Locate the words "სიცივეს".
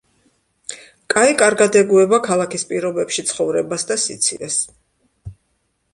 4.07-4.61